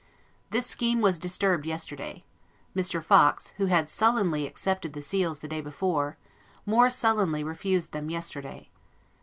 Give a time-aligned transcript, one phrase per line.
[0.49, 2.23] This scheme was disturbed yesterday:
[2.75, 3.03] Mr.
[3.03, 6.17] Fox, who had sullenly accepted the seals the day before,
[6.65, 8.69] more sullenly refused them yesterday.